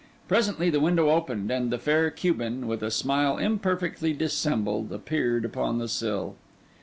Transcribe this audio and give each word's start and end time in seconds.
Presently 0.27 0.71
the 0.71 0.79
window 0.79 1.11
opened, 1.11 1.51
and 1.51 1.71
the 1.71 1.77
fair 1.77 2.09
Cuban, 2.09 2.65
with 2.65 2.81
a 2.81 2.89
smile 2.89 3.37
imperfectly 3.37 4.13
dissembled, 4.13 4.91
appeared 4.91 5.45
upon 5.45 5.77
the 5.77 5.87
sill. 5.87 6.37